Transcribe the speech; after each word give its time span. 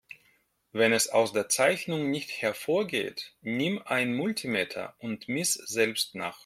Wenn 0.71 0.93
es 0.93 1.09
aus 1.09 1.31
der 1.31 1.47
Zeichnung 1.47 2.09
nicht 2.09 2.31
hervorgeht, 2.41 3.35
nimm 3.41 3.83
ein 3.85 4.15
Multimeter 4.15 4.95
und 4.97 5.27
miss 5.27 5.53
selbst 5.53 6.15
nach. 6.15 6.39